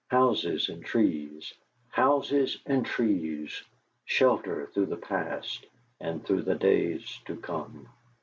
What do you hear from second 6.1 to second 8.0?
through the days to come!